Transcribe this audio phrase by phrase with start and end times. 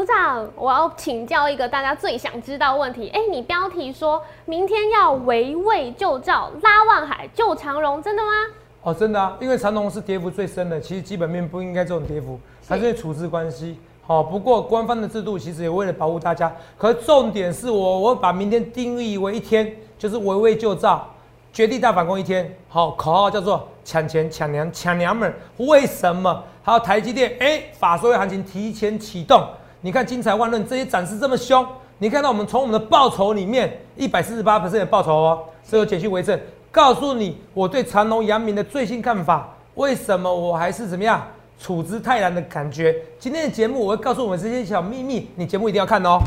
[0.00, 3.10] 组长，我要请教一个大家最想知道问题。
[3.10, 8.30] 哎，你标题说明天要围魏救赵，拉万海救长荣，真的吗？
[8.80, 13.78] 哦，真的啊，因为长荣是跌幅最深的，其实基本面不应该这种跌幅，它是处置关系。
[14.06, 21.06] 好，不过官方的制度其实也为了保护大家，可重点是我，我把明天定义为一天，就是围魏救赵。
[21.52, 25.30] 绝地大反攻一天，好口号叫做抢钱抢娘抢娘们。
[25.58, 26.42] 为什么？
[26.62, 29.46] 还有台积电，哎，法说会行情提前启动。
[29.82, 31.66] 你看精彩万论，这些展示这么凶。
[31.98, 36.38] 你看到我们从我们的报酬里面一百四十八的报酬哦，所有减去为证，
[36.70, 39.54] 告诉你我对长隆、阳明的最新看法。
[39.74, 41.26] 为什么我还是怎么样
[41.58, 42.94] 处之泰然的感觉？
[43.18, 46.18] 今天的节目我会告诉我们这些小秘密，你节目一定要看哦。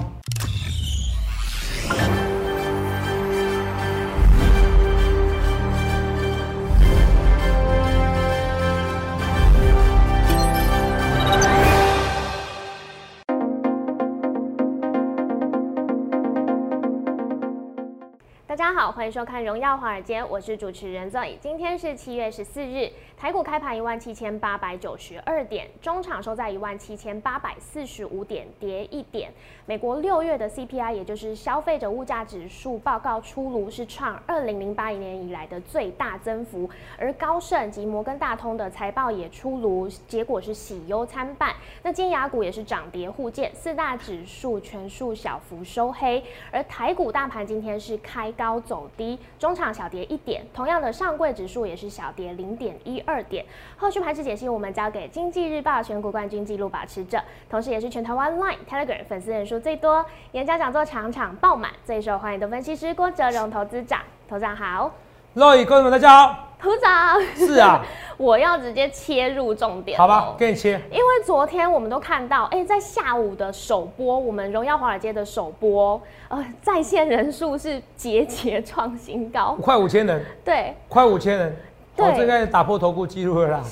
[18.63, 21.37] 大家好，欢迎收看《荣耀华尔街》，我是主持人 Zoe。
[21.41, 29.29] 今天是七月十四日，台股开盘一万七千八百九十二点，中场收在一万七千八百四十五点，跌一点。
[29.65, 36.69] 美国六月的 CPI，也就是消费者物价指数报告出炉，是创二零零八年以来的最大增幅。
[36.97, 41.53] 而高盛及摩根大通的财报也出炉，结果是喜忧参半。
[41.81, 46.23] 那金牙股也是涨跌互见，四大指数全数小幅收黑。
[46.49, 48.52] 而台股大盘今天是开高。
[48.59, 50.46] 走低，中场小跌一点。
[50.54, 53.46] 同样的，上柜指数也是小跌零点一二点。
[53.77, 64.01] 后续盘势解析，我们交给经济日报选股冠军纪录保持者，同时也是全台湾 Line Telegram 粉丝人数最多、演讲讲座场场爆满、最受欢迎的分析师郭哲荣投资长。
[64.29, 64.91] 投长好，
[65.35, 66.53] 各位观众们大家好。
[66.63, 67.85] 投长是啊。
[68.16, 70.79] 我要直接切入重点，好吧，给你切。
[70.91, 81.57] 因为昨天我们都看到，哎，在下午的首播，我们荣耀华尔街的首播，呃，在线人数是节节创新高，快五千人，对，快五千人，
[81.96, 83.63] 对，这个打破头部记录了啦。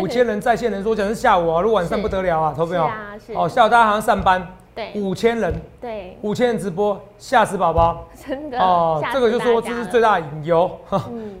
[0.00, 2.86] 五千人在线人数，讲是下午啊，如果晚上不得了啊，投票。
[2.86, 3.32] 啊，是。
[3.32, 4.44] 哦，下午大家好像上班，
[4.74, 10.70] 对，五千人，对，五千人直播，吓死宝宝，真的哦，这个就说这是最大的引诱，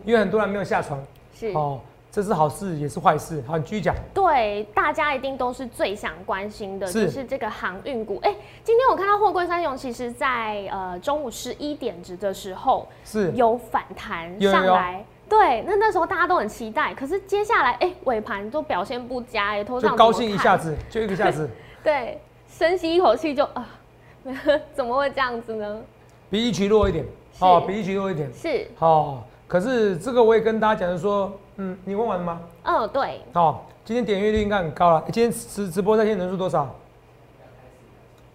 [0.04, 1.02] 因为很多人没有下床，
[1.34, 1.48] 是。
[1.48, 1.80] 哦。
[2.14, 3.92] 这是好事也是坏事，好，你继续讲。
[4.14, 8.20] 对，大家一定都是最想关心的，就是这个航运股。
[8.22, 13.32] 哎，今天我看到货柜三雄，其实在呃中午十一点值的时候是。
[13.32, 15.04] 有反弹上来。
[15.28, 21.50] 对，那那时候大家都很期待，可是接下来哎尾盘都表现不佳，哎，头上高兴一下子，就一个下子。
[21.82, 22.20] 对，
[22.56, 23.66] 深吸一口气就啊，
[24.74, 25.80] 怎么会这样子呢？
[26.30, 27.04] 比一曲弱一点，
[27.40, 28.66] 哦，比一曲弱一点是。
[28.76, 31.32] 好，可是这个我也跟大家讲，说。
[31.56, 32.40] 嗯，你问完了吗？
[32.64, 33.20] 嗯，对。
[33.34, 35.04] 哦，今天点阅率应该很高了。
[35.12, 36.74] 今天直直播在线人数多少？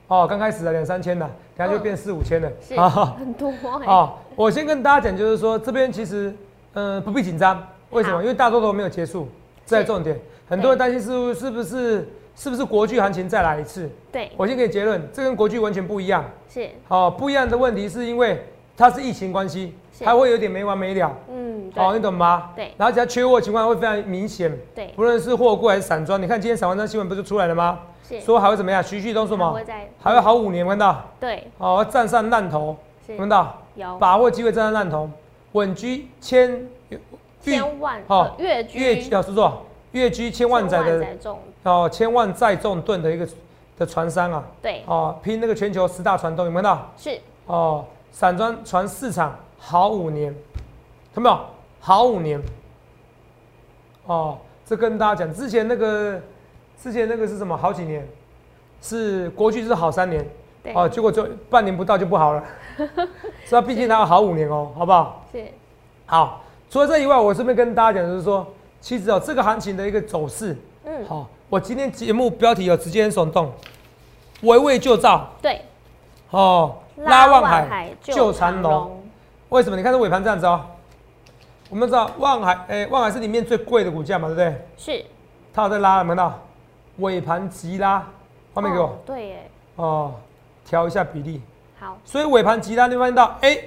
[0.07, 2.49] 哦，刚开始的两三千的，等下就变四五千了。
[2.61, 3.53] 是，很多。
[3.85, 6.33] 哦，我先跟大家讲，就是说这边其实，
[6.73, 7.61] 嗯，不必紧张。
[7.89, 8.21] 为什么？
[8.21, 9.27] 因为大多都没有结束。
[9.65, 12.07] 这是重点，很多人担心是是不是
[12.39, 13.89] 是不是国剧行情再来一次？
[14.09, 14.31] 对。
[14.37, 16.23] 我先给结论，这跟国剧完全不一样。
[16.49, 16.69] 是。
[16.87, 18.41] 哦，不一样的问题是因为
[18.77, 19.75] 它是疫情关系。
[20.01, 22.51] 它会有点没完没了，嗯，好，你懂吗？
[22.55, 27.79] 对，然后只要缺货情况会非常明显，对，不论是货柜还是散装，你看今天散装新闻不是出来了吗？
[28.07, 28.81] 是，说还会怎么样？
[28.81, 29.61] 徐旭东说什么？
[29.99, 31.03] 还会好五年，看到？
[31.19, 32.77] 对，哦，站上烂头，
[33.17, 33.61] 看到？
[33.75, 35.09] 有，把握机会站上烂头，
[35.51, 36.65] 稳居千
[37.41, 41.05] 千万，哦，越居越要说错，越居千万载的
[41.69, 43.27] 哦，千万载重吨的一个
[43.77, 46.91] 的船商啊，对，哦，拼那个全球十大船东，有没有看到？
[46.97, 49.35] 是，哦，散装船市场。
[49.61, 50.33] 好五年，
[51.13, 51.45] 看到没有？
[51.81, 52.41] 好五年，
[54.05, 56.17] 哦，这跟大家讲，之前那个，
[56.81, 57.57] 之前那个是什么？
[57.57, 58.07] 好几年，
[58.81, 60.25] 是国剧是好三年，
[60.73, 62.41] 哦，结果就半年不到就不好了，
[63.43, 65.25] 是啊，毕竟它要好五年哦，好不好？
[65.29, 65.43] 是。
[66.05, 68.47] 好，除了这以外，我顺便跟大家讲，就是说，
[68.79, 73.51] 其实哦，这个行情的一个走势，嗯，好，我今天节目标题有直接很耸动，
[74.41, 75.59] 围魏救赵，对，
[76.29, 79.03] 哦，拉望海救长龙。
[79.49, 79.75] 为什么？
[79.75, 80.63] 你看这尾盘这样子哦。
[81.71, 84.67] 我们知道望海，哎，望海是里面最贵的股价嘛，对不对？
[84.77, 85.05] 是。
[85.51, 86.39] 它有在拉，有没有到？
[86.97, 88.07] 尾盘急拉，
[88.53, 88.95] 画面给我。
[89.03, 89.51] 对耶。
[89.75, 90.13] 哦，
[90.63, 91.41] 调一下比例。
[91.79, 91.97] 好。
[92.05, 93.57] 所以尾盘急拉，你发现到，哎，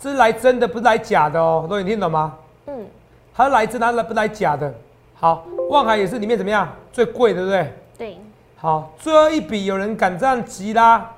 [0.00, 1.68] 这是来真的，不是来假的哦。
[1.70, 2.36] 都你听懂吗？
[2.66, 2.84] 嗯。
[3.32, 4.74] 它来真，它来不来假的？
[5.20, 6.68] 好，望海也是里面怎么样？
[6.92, 7.72] 最贵，对不对？
[7.98, 8.16] 对。
[8.56, 11.10] 好，最后一笔有人敢这样急拉？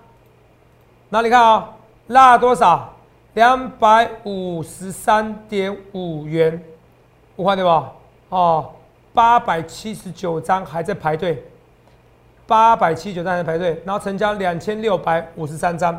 [1.10, 1.68] 哪里看啊？
[2.06, 2.94] 拉了多少？
[3.34, 6.62] 两百五十三点五元，
[7.36, 7.92] 五块对吧？
[8.30, 8.72] 哦，
[9.12, 11.44] 八百七十九张还在排队，
[12.46, 15.92] 八百七十九张还在排队，然后成交两千六百五十三张，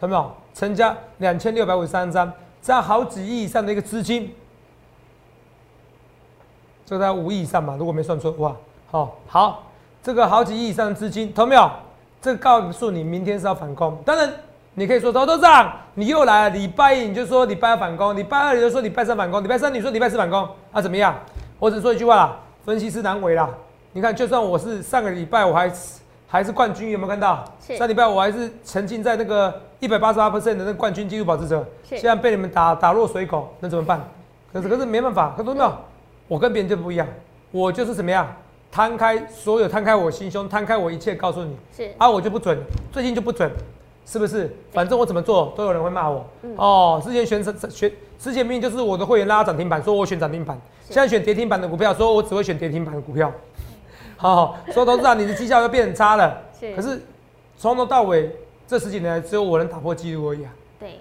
[0.00, 0.32] 看到没有？
[0.54, 2.32] 成交两千六百五十三张，
[2.62, 4.34] 这样好几亿以上的一个资金，
[6.88, 8.56] 这个在五亿以上嘛，如果没算错的话，
[8.90, 9.62] 好，好，
[10.02, 11.70] 这个好几亿以上的资金，懂没有？
[12.22, 13.94] 这个告诉你，明天是要反攻。
[14.06, 14.32] 当然，
[14.72, 16.50] 你可以说，头头长，你又来了。
[16.56, 21.14] 礼拜一你就说礼拜二反攻，礼拜二你就说礼拜三反攻，礼拜三你说礼拜四反攻，啊，怎么样？
[21.58, 23.50] 我只说一句话啦，分析师难为啦。
[23.92, 25.70] 你看，就算我是上个礼拜我还
[26.26, 27.44] 还是冠军，有没有看到？
[27.76, 34.00] 上礼拜我还是沉浸在那个一百八十八 percent 的那个冠军纪录保持者，现在被你们打打落水狗，那怎么办？
[34.54, 35.70] 可是可是没办法，看到没有？
[36.28, 37.08] 我跟别人就不一样，
[37.50, 38.30] 我就是怎么样？
[38.70, 42.58] 摊开所有，摊开我心胸，摊开我一切，告诉你，是啊，我就不准，
[42.92, 43.50] 最近就不准，
[44.04, 44.54] 是不是？
[44.70, 46.26] 反正我怎么做都有人会骂我。
[46.56, 53.32] 哦，之前选选之前明明就是我的会员拉涨停板，说我选涨停板，现在选跌停板的股票，说我只会选跌停板的股票。
[54.18, 56.38] 好，说董事长，你的绩效又变很差了。
[56.60, 57.00] 是，可是
[57.56, 58.30] 从头到尾
[58.66, 60.52] 这十几年来，只有我能打破纪录而已啊。
[60.78, 60.98] 对，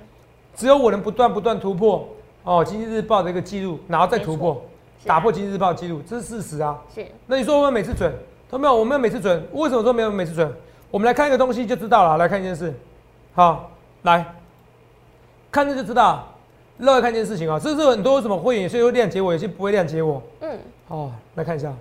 [0.56, 2.08] 只有我能不断不断突破
[2.44, 4.62] 哦，经济日报的一个记录，然后再突破。
[5.06, 6.78] 打破《经济日报》记录，这是事实啊。
[6.94, 7.06] 是。
[7.28, 8.12] 那你说我们每次准，
[8.50, 8.76] 都没有？
[8.76, 10.52] 我们每次准，为什么说没有每次准？
[10.90, 12.18] 我们来看一个东西就知道了。
[12.18, 12.74] 来看一件事，
[13.34, 13.72] 好，
[14.04, 14.34] 来
[15.52, 16.28] 看这就知道。
[16.78, 20.22] 另外看一件事情啊，这是很多什么会员有些会谅解我，有些不会谅解我。
[20.42, 20.60] 嗯。
[20.88, 21.74] 好，来看一下。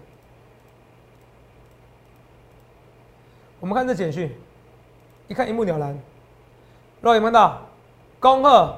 [3.61, 4.31] 我们看这简讯，
[5.29, 5.99] 一看一目了然。
[7.03, 7.61] 各位看到，
[8.21, 8.77] 恭贺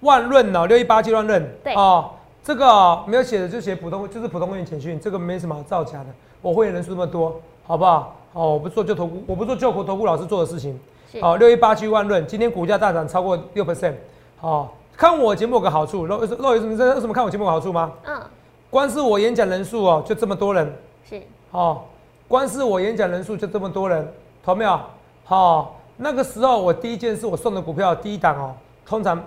[0.00, 1.56] 万润哦，六一八七万润。
[1.62, 1.74] 对。
[1.74, 2.10] 哦。
[2.44, 6.06] 这个没有写的就写普通，就是普通会员简讯，这个没什么造假的。
[6.42, 8.14] 我会员人数那么多，好不好？
[8.34, 10.78] 哦，我不做就投顾，我不做救国投顾老师做的事情。
[11.22, 13.94] 好，六一八七万润，今天股价大涨超过六 percent。
[14.38, 16.94] 好，看我节目有个好处，肉肉有什么？
[16.94, 17.90] 为什么看我节目有好处吗？
[18.04, 18.20] 嗯。
[18.68, 20.70] 光是我演讲人数哦，就这么多人。
[21.08, 21.22] 是。
[21.50, 21.88] 好，
[22.28, 24.06] 光是我演讲人数就这么多人，
[24.44, 24.78] 投没有？
[25.24, 28.54] 好，那个时候我第一件事我送的股票第一档哦，
[28.84, 29.18] 通常。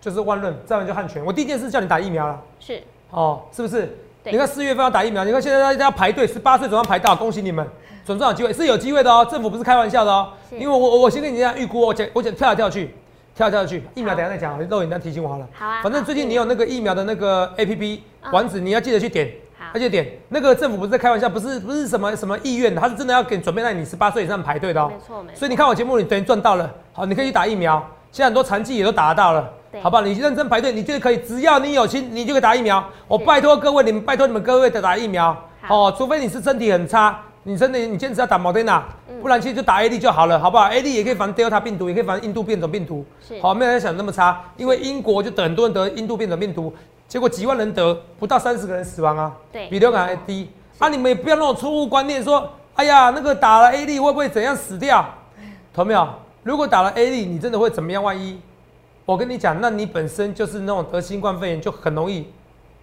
[0.00, 1.24] 就是万润，再完就汉泉。
[1.24, 3.96] 我第一件事叫你打疫苗了，是哦，是不是？
[4.24, 7.66] 你看四月份要打疫苗，你看现在大家要排队，十八岁总要排到，恭喜你们，
[8.04, 9.26] 总算有机会，是有机会的哦。
[9.30, 12.94] 政府不是开玩笑的哦，因为我我我先跟你这样预估，我讲我讲跳来跳去，
[13.34, 15.48] 跳来跳去，疫苗等下再讲，肉眼单提醒我好了。
[15.54, 15.80] 好啊。
[15.82, 19.32] 反正最近你有那个疫苗的那个 A P P 网址，你要记得去点，
[19.72, 24.90] 而且点那个政府不是在开玩笑，不是不是什么什么意愿的，他是真的要给准备让你十八岁以上排队的哦。
[24.92, 25.38] 没错没错。
[25.38, 29.48] 所以你看我节目，你等于赚到了，好，你可以去打疫苗，现在很多残疾也都打得到了。
[29.82, 30.02] 好不好？
[30.02, 32.82] 你认真排队，你就可以，只要你有心，你就可以打疫苗。
[33.06, 35.36] 我拜托各位，你们拜托你们各位的打疫苗。
[35.68, 38.82] 哦，除非你是身体很差，你真的你坚持要打莫德纳，
[39.20, 43.04] 不然其实就打 A D 就好了，好不好？A D 也可以防 Delta 病毒，也可以防印度变种病毒。
[43.42, 46.72] 好，没有人想那么差，因为英国就很多人得印度变种病毒，
[47.06, 49.32] 结果几万人得，不到三十个人死亡啊。
[49.52, 50.50] 对，比流感还低。
[50.78, 55.04] 啊，你们也不要那种错误观念，说，哎呀，那个打了 A D 会不会怎样死掉？
[55.74, 56.08] 同没有？
[56.44, 58.02] 如果打了 A D，你真的会怎么样？
[58.02, 58.40] 万一？
[59.08, 62.26] 我跟你讲，那你本身就是那种得新冠肺炎就很容易、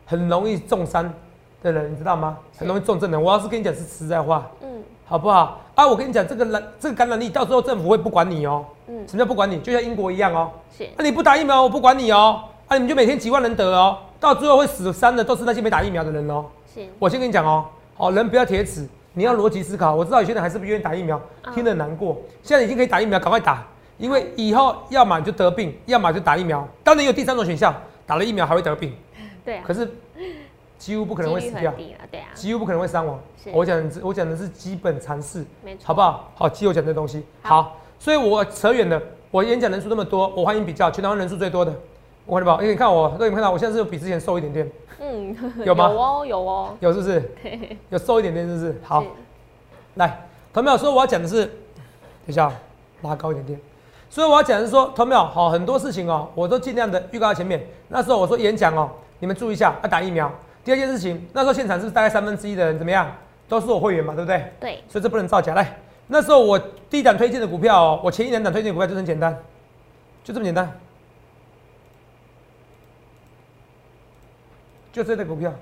[0.08, 1.14] 很容易重伤
[1.62, 2.36] 的人，你知道吗？
[2.58, 3.20] 很容易重症的。
[3.20, 5.62] 我要是跟你讲是实在话，嗯，好不好？
[5.76, 8.66] 啊，我跟你讲，这个染这个感染力，到时候政府会不管你哦。
[8.88, 9.60] 嗯，什么叫不管你？
[9.60, 10.50] 就像英国一样哦。
[10.76, 10.90] 是。
[10.98, 12.42] 那你不打疫苗，我不管你哦。
[12.70, 16.46] 啊，你们就每天几万人得哦，到最后会死伤的都是那些没打疫苗的人哦。
[16.74, 16.84] 是。
[16.98, 18.84] 我先跟你讲哦，好人不要铁齿，
[19.14, 19.94] 你要逻辑思考。
[19.94, 21.22] 我知道有些人还是不愿意打疫苗，
[21.54, 22.18] 听得难过。
[22.42, 23.64] 现在已经可以打疫苗，赶快打。
[23.98, 26.68] 因为以后要么就得病，要么就打疫苗。
[26.84, 27.74] 当然有第三种选项，
[28.06, 28.94] 打了疫苗还会得病。
[29.44, 29.62] 对。
[29.62, 29.90] 可是
[30.78, 31.74] 几乎不可能会死掉。
[32.12, 32.28] 对啊。
[32.34, 33.20] 几乎不可能会伤亡。
[33.54, 35.46] 我讲我讲的是基本常识。
[35.64, 35.86] 没错。
[35.86, 36.32] 好不好？
[36.36, 37.24] 好，基友讲这东西。
[37.42, 37.78] 好。
[37.98, 39.02] 所以我扯远了。
[39.32, 41.74] 我演讲人数那么多，我欢迎比较，全台湾人数最多的。
[42.26, 44.72] 我看到，因为你看我，各位看到我现在是比之前瘦一点点。
[45.00, 45.36] 嗯。
[45.66, 45.90] 有吗？
[45.90, 46.78] 有哦，有哦。
[46.80, 47.32] 有是不是？
[47.90, 48.82] 有瘦一点点，是不是？
[48.84, 49.04] 好。
[49.96, 51.54] 来，同没有说我要讲的是，等
[52.28, 52.52] 一下，
[53.02, 53.60] 拉高一点点。
[54.10, 57.62] 所以我要讲的是说，同没有好很多事情哦，我都尽量的预告在前面。
[57.90, 60.32] 那时候我说演讲哦，你们注意一下，要打疫苗。
[60.64, 63.14] 第二件事情，那时候现场是不是大概三分之一的人怎么样，
[63.50, 64.52] 都是我会员嘛，对不对？
[64.60, 64.84] 对。
[64.88, 65.54] 所以这不能造假。
[65.54, 66.58] 来，那时候我
[66.90, 69.38] 第一档推荐的股票哦，我前一两档推荐的股票就很简单，
[70.24, 70.80] 就这么简单，
[74.94, 75.54] 就这类股票。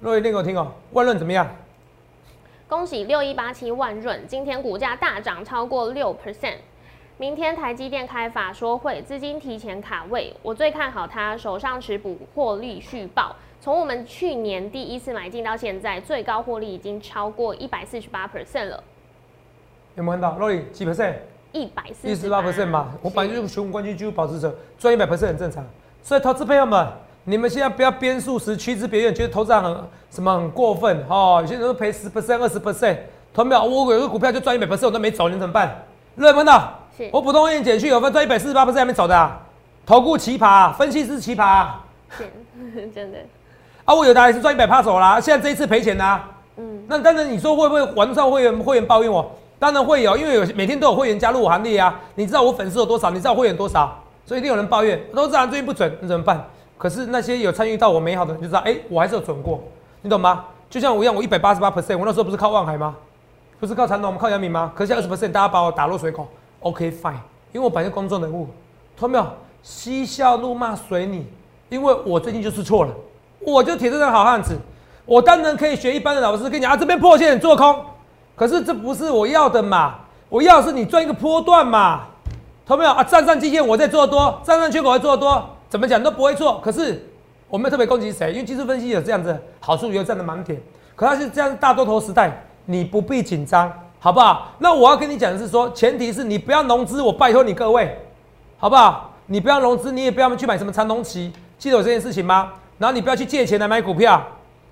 [0.00, 1.46] 若一念给我听哦，万润怎么样？
[2.68, 6.58] 恭喜六一八七万润，今天股价大涨超过六 percent。
[7.20, 13.34] 明天台积电开法说会，资金提前卡位，我最看好它，手上持股获利续报。
[13.60, 18.84] 从我们去年第一次买进到现在，最高获利已经超过一百四十八 percent 了。
[19.96, 21.14] 有没有看到？？Roy 几 percent？
[21.50, 22.94] 一百四十八 percent 嘛。
[23.02, 25.66] 我本来就是雄冠军纪录保持者，赚一百 percent 很正常。
[26.00, 26.86] 所以投资朋友们，
[27.24, 29.76] 你们现在不要编数时趋之别院，觉得投资很
[30.08, 31.38] 什么很过分哦。
[31.40, 32.96] 有些人都赔十 percent、二十 percent。
[33.34, 33.64] 同没有？
[33.64, 35.84] 我有个股票就赚一百 percent，我都没走，你怎么办？
[36.14, 39.40] 热门的，是我普通会员减去有分赚一百四十八 percent 还没走的、啊，
[39.86, 41.84] 投顾奇葩、啊，分析师奇葩、啊，
[42.16, 42.24] 是
[42.92, 43.18] 真的，
[43.84, 49.30] 啊，我有的还是赚一百趴走啦，现在这一次赔钱啦、嗯，那当然，你说会不会网上会员会员抱怨我？
[49.60, 52.00] 当然会有，因为有每天都有会员加入我行列啊。
[52.14, 53.10] 你知道我粉丝有多少？
[53.10, 53.96] 你知道我会员多少？
[54.24, 56.44] 所以一定有人抱怨，都知道最近不准，你怎么办？
[56.76, 59.60] 可是那些有参与到我美好的人就知道，哎、我还是有准过，
[60.02, 60.44] 你懂吗？
[60.70, 62.94] 就像我一样，我一百八十八 percent，我那时候不是靠望海吗？
[63.58, 64.70] 不是靠传统，我们靠阳明吗？
[64.76, 66.28] 可是二十 percent，大家把我打落水口
[66.60, 67.14] ，OK fine，
[67.52, 68.48] 因为我本来就公众人物，
[68.96, 69.26] 懂没有？
[69.62, 71.26] 嬉笑怒骂随你，
[71.68, 72.94] 因为我最近就是错了，
[73.40, 74.56] 我就铁证的好汉子，
[75.04, 77.84] 我当然可以学一般的老师跟你讲啊，这边破线做空，
[78.36, 79.96] 可是这不是我要的嘛，
[80.28, 82.06] 我要的是你赚一个波段嘛，
[82.64, 83.02] 懂没有啊？
[83.02, 87.04] 站上基线我在做多，站上缺口在做多，怎么讲都不会错，可是
[87.48, 90.58] 我没有特别攻击谁，因为技术分析有这样子好处，有这样的盲点。
[90.94, 93.70] 可它是这样大多头时代，你不必紧张，
[94.00, 94.52] 好不好？
[94.58, 97.98] 那我要跟你讲的是说，前提是你不要融资，我拜托你各位，
[98.58, 99.12] 好不好？
[99.26, 102.52] 你不要融资，你也不要去买什么长隆期，记得有这件事情吗？
[102.78, 104.22] 然后你不要去借钱来买股票，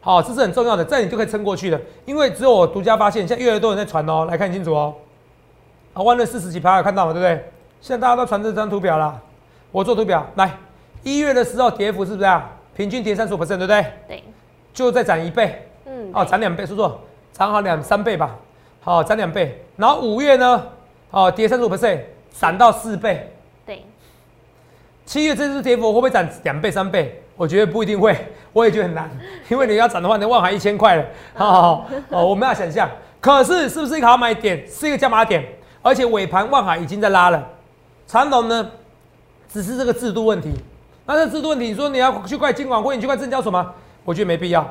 [0.00, 1.80] 好，这是很重要的，这样你就可以撑过去了。
[2.04, 4.95] 因为只有我独家发现，现在越来越多人在传哦，来看清楚哦。
[5.92, 7.12] 啊，万润四十几趴有看到吗？
[7.12, 7.50] 对不对？
[7.80, 9.14] 现在大家都传这张图表啦，
[9.73, 10.56] 我做图表来，
[11.02, 12.49] 一月的时候跌幅是不是啊？
[12.76, 13.85] 平均跌三十五 percent，对不对？
[14.09, 14.25] 对，
[14.73, 16.90] 就再涨一倍，嗯，哦，涨两倍，叔叔，
[17.33, 18.35] 涨好两三倍吧，
[18.86, 19.60] 好，涨两倍。
[19.74, 20.64] 然后五月呢，
[21.10, 21.98] 哦，跌三十五 percent，
[22.38, 23.28] 涨到四倍。
[23.66, 23.84] 对，
[25.04, 27.20] 七月这次跌幅会不会涨两倍三倍？
[27.34, 28.16] 我觉得不一定会，
[28.52, 29.10] 我也觉得很难，
[29.48, 32.88] 因为你要涨的话，你万海一千块了，好好好，哦，我们要想象，
[33.20, 34.64] 可是是不是一个好买点？
[34.70, 35.44] 是一个加码点，
[35.82, 37.44] 而且尾盘万海已经在拉了，
[38.06, 38.70] 长隆呢，
[39.52, 40.52] 只是这个制度问题。
[41.06, 43.74] 那这制度问题，你说你要去怪金管会，你去怪证交所吗？
[44.04, 44.62] 我觉得没必要，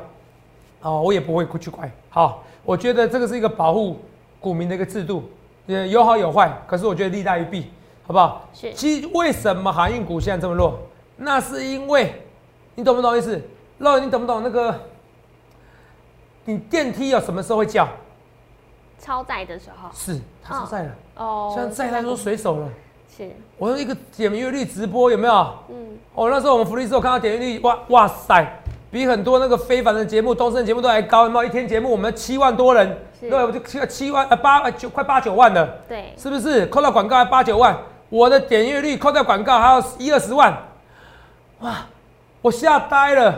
[0.80, 1.92] 哦，我也不会去怪。
[2.10, 4.00] 好，我觉得这个是一个保护
[4.40, 5.24] 股民的一个制度，
[5.68, 7.68] 也有好有坏，可是我觉得利大于弊，
[8.06, 8.50] 好不好？
[8.54, 10.80] 是其实为什么航运股现在这么弱？
[11.18, 12.22] 那是因为
[12.76, 13.42] 你懂不懂意思？
[13.78, 14.82] 肉，你懂不懂那个？
[16.46, 17.88] 你电梯有什么时候会叫？
[19.00, 22.70] 超载的时候，是，它超载了，哦，现在载太多水手了。
[23.16, 25.34] 是，我用一个点阅率直播有没有？
[25.70, 31.46] 嗯，哦，那时候我们福利社我看到点阅率，哇哇塞，比很多那个非凡的节目、东升的节目都还高，有没有？
[31.46, 35.68] 一天节目我们七万多人，是对，我就七七万呃八呃九快八九万了。
[35.88, 37.78] 对，是不是扣掉广告还八九万？
[38.10, 40.56] 我的点阅率扣掉广告还有一二十万，
[41.60, 41.86] 哇！
[42.42, 43.32] 我吓呆了，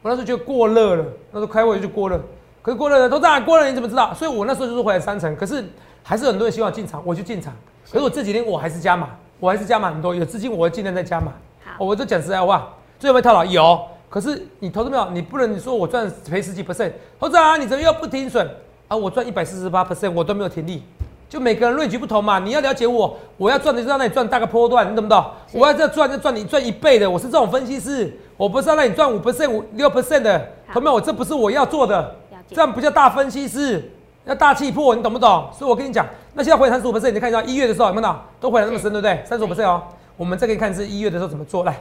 [0.00, 2.18] 我那时候觉得过热了，那时候开会就过热。
[2.62, 4.12] 可是过热了，都在过热，你怎么知道？
[4.14, 5.62] 所以我那时候就是回来三成，可是
[6.02, 7.52] 还是很多人希望进场，我就进场。
[7.90, 11.30] 可是我这几天我还是加码，我还是加码很多，有资金我会尽量再加码。
[11.62, 12.68] 好，我就讲实在话，
[12.98, 13.44] 最后有没有套牢？
[13.44, 13.86] 有。
[14.14, 15.10] 可是你投资没有？
[15.10, 18.48] 你不能说我赚赔十几 percent，投资啊，你怎么又不停损
[18.86, 18.96] 啊？
[18.96, 20.84] 我赚一百四十八 percent，我都没有停利。
[21.28, 25.24] 就每个人论局不同嘛，你要了解我，我要赚的就让你赚大个波段，你懂不懂？
[25.52, 30.94] 我要这赚就赚你赚一倍的，我是这种分析师，我不是要让你赚五 percent、五六 percent 的，同没有？
[30.94, 32.14] 我这不是我要做的，
[32.48, 33.82] 这样不叫大分析师，
[34.26, 35.48] 要大气魄，你懂不懂？
[35.58, 39.20] 所以我跟你讲，那现在回三十五 percent，你看一下一月的时候有没有都回来那么深，对不对？
[39.26, 39.82] 三十五 percent 哦，
[40.16, 41.76] 我们再给你看是一月的时候怎么做，来，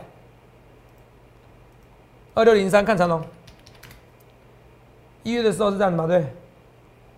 [2.33, 3.21] 二六零三看长龙，
[5.23, 6.25] 一月的时候是这样子嘛，对，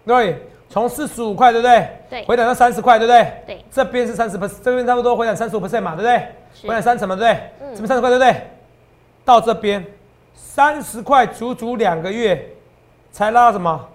[0.06, 1.90] 对，从四十五块，对不对？
[2.10, 3.44] 对回档到三十块，对不对？
[3.46, 6.28] 对，这边是三十 percent，这边差不多回档三十五 percent 嘛，对不对？
[6.54, 7.42] 是回档三成嘛，对不对？
[7.62, 8.36] 嗯这边三十块，对不对？
[9.24, 9.86] 到这边
[10.34, 12.50] 三十块，足足两个月
[13.12, 13.90] 才拉到什么？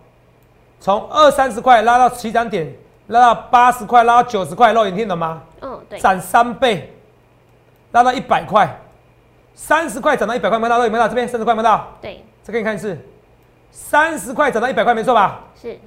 [0.81, 2.73] 从二三十块拉到起涨点，
[3.09, 5.43] 拉到八十块，拉到九十块，肉眼听懂吗？
[5.61, 6.91] 嗯，对，涨三倍，
[7.93, 8.81] 拉到一百块，
[9.55, 10.85] 三十块涨到一百块，有没有到？
[10.85, 11.09] 有没有到？
[11.09, 11.97] 这边三十块有没到？
[12.01, 12.97] 对，再给你看一次，
[13.71, 15.41] 三十块涨到一百块，没错吧？
[15.61, 15.79] 是，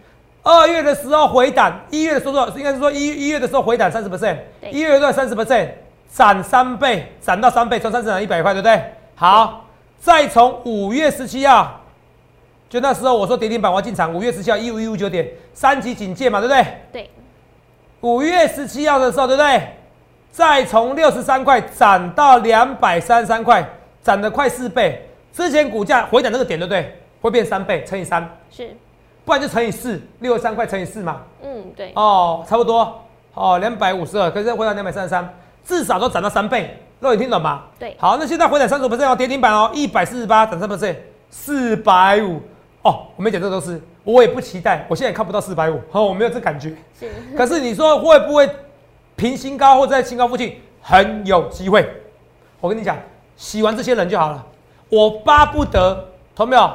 [0.44, 5.70] 二月的时候回档，一月的时候应该是说一一月的时候回档三十 percent，对一月段三十 percent，
[6.14, 8.82] 涨三倍，涨到三倍，从三十涨一百块，对不对？
[9.16, 9.66] 好，
[10.00, 11.82] 再从五月十七号，
[12.70, 16.66] 就那时候我说跌停板我要进场，五月十七号一五一五九点，三级警戒嘛，对不对？
[16.92, 17.10] 对，
[18.02, 19.62] 五月十七号的时候，对不对？
[20.34, 23.64] 再从六十三块涨到两百三十三块，
[24.02, 25.08] 涨了快四倍。
[25.32, 26.98] 之前股价回涨这个点，对不对？
[27.22, 28.76] 会变三倍乘以三，是，
[29.24, 31.22] 不然就乘以四，六十三块乘以四嘛。
[31.44, 33.00] 嗯，对，哦，差不多
[33.36, 35.32] 哦，两百五十二，可是回档两百三十三，
[35.64, 36.80] 至少都涨到三倍。
[37.00, 37.66] 肉眼听懂吗？
[37.78, 40.96] 对好，那现在回涨三十 percent 哦，跌停板哦，一百四十八涨三 percent，
[41.30, 42.42] 四百五。
[42.82, 46.74] 哦，我没讲这个都是，我也不期待，我现在也看不到四百五，好，我没有这感觉。
[47.00, 48.50] 是，可是你说会不会
[49.24, 51.90] 平新高或者在新高附近很有机会？
[52.60, 52.98] 我跟你讲，
[53.38, 54.46] 洗完这些人就好了。
[54.90, 56.70] 我巴不得，同没有？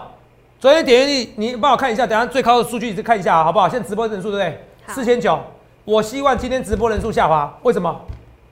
[0.58, 3.68] 昨天点阅率你帮我看一下，等下最高的数据你再看一下好不好？
[3.68, 4.64] 现在直播人数对不对？
[4.94, 5.38] 四千九。
[5.84, 7.94] 我希望今天直播人数下滑，为什么？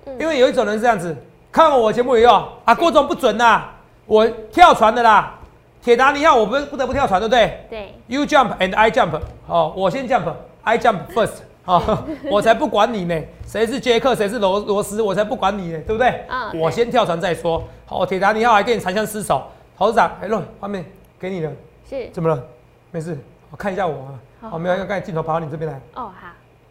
[0.05, 1.17] 嗯因为有一种人是这样子，
[1.51, 3.63] 看完我节目以后啊，郭总不准呐，
[4.05, 5.39] 我跳船的啦。
[5.83, 11.37] 铁达尼号我不不得不跳船，对不对对，？You jump and I jump，哦，我先 jump，I jump first，
[11.67, 16.25] 哦，我才不管你呢，谁是杰克，谁是罗罗斯，我才不管你呢，对不对？
[16.29, 16.61] 嗯对。
[16.61, 17.63] 我先跳船再说。
[17.85, 19.43] 好，铁达尼号还跟你长相厮守，
[19.77, 20.85] 董事长，哎，肉画面
[21.19, 21.51] 给你了，
[21.89, 22.09] 是。
[22.11, 22.43] 怎么了？
[22.91, 23.19] 没事，
[23.51, 24.51] 我看一下我啊，好。
[24.51, 25.81] 好，没有，刚才镜头跑到你这边来。
[25.95, 26.11] 哦，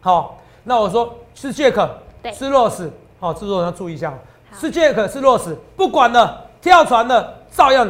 [0.00, 1.88] 好，好，那我说是杰克，
[2.22, 2.32] 对。
[2.32, 4.12] 是 Rose，好，制作人要注意一下
[4.58, 7.86] 是杰克，是 Rose，不管了，跳船了，照样，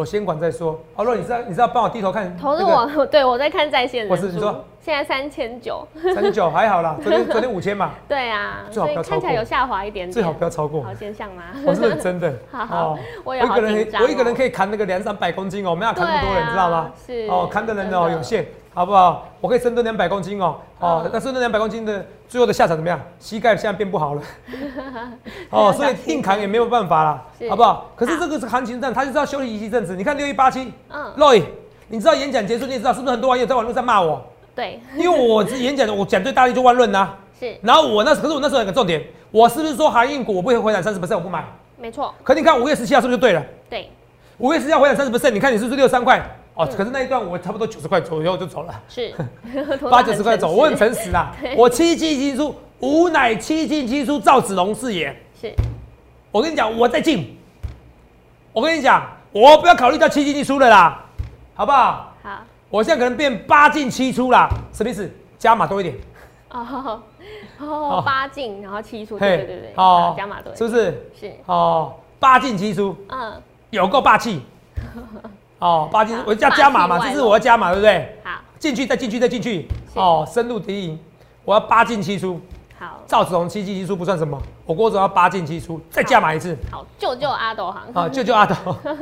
[0.00, 0.80] 我先管再说。
[0.96, 10.82] 哦，若你知道你知道帮我低头看，投资我，对我在看在线人数我是你说，现在三千九，三千九还好啦， 昨天昨天五千嘛，对啊，最好不要超过看起来有下滑一点点，最好不要超过。
[10.82, 10.94] 好。
[10.94, 11.42] 现象吗？
[11.66, 16.90] 我是认真的， 好我也一个人我一个人哦可以扛那个两三百公斤哦，我们要扛那么多人，知道吗？
[17.06, 19.26] 是哦，扛的人哦有限，好不好？
[19.40, 23.00] 我可以深蹲两百公斤哦，哦嗯，那深蹲两百公斤的最后的下场怎么样？
[23.18, 24.22] 膝盖现在变不好了，
[25.50, 27.90] 哦，所以硬扛也没有办法啦，好不好？
[27.96, 29.96] 可是这个是行情战，他就是要休息一阵子。
[29.96, 31.42] 你看六一八七嗯，，Roy，
[31.88, 34.24] 你知道演讲结束，你也知道是不是很多网友在网络上骂我？
[34.54, 37.10] 对，因为我是演讲的，我讲最大力就万润呐。
[37.38, 41.44] 是然后我那时可是我那时候有个重点，我是不是说航运股我不会回档三十 percent 我不买？
[41.78, 43.42] 没错，可你看五月十七号是不是就对了？
[43.68, 43.90] 对，
[44.38, 46.22] 五月十七号回档三十 percent，你看你是不是六三块？
[46.54, 49.14] 哦，嗯可是那一段我差不多九十块左右就走了，是。
[49.90, 51.54] 八九十块走，我很诚诚实啦 对。
[51.56, 55.14] 我七进七出，吾乃七进七出，赵子龙是也。
[55.40, 55.54] 是。
[56.30, 57.36] 我跟你讲，我在进。
[58.52, 59.02] 我跟你讲，
[59.32, 61.04] 我不要考虑到七进七出的啦，
[61.54, 62.12] 好不好？
[62.22, 62.30] 好。
[62.68, 65.10] 我现在可能变八进七出啦，什么意思？
[65.38, 65.96] 加码多一点，
[66.50, 67.00] 哦
[67.58, 69.26] 哦，八进然后七出，嘿。
[69.28, 70.10] 对对对对，哦。
[70.10, 71.10] 好加码多，是不是？
[71.18, 73.40] 是，哦，八进七出，嗯，
[73.70, 74.42] 有够霸气。
[75.60, 78.18] 哦，八进好我加加码嘛，这是我要加码，对不对？
[78.24, 80.98] 好进去再进去再进去，哦，深入敌营，
[81.44, 82.40] 我要八进七出。
[82.78, 86.56] 好赵子龙七进七出不算什么，我郭总要八进七出，再加码一次。
[86.70, 88.54] 好，救救阿斗行，啊，救救阿斗，